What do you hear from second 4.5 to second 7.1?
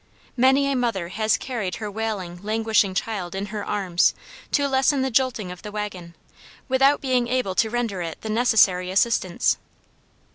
to lessen the jolting of the wagon, without